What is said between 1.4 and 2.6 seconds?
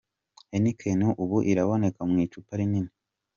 iraboneka mu icupa